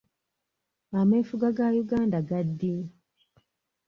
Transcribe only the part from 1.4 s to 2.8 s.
ga Uganda ga ddi?